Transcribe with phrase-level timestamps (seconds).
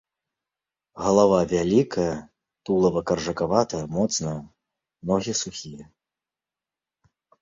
[1.07, 2.15] Галава вялікая,
[2.69, 4.37] тулава каржакаватае, моцнае,
[5.11, 5.85] ногі сухія.